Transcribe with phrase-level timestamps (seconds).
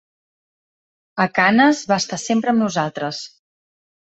[1.27, 3.21] A Cannes va estar sempre amb nosaltres.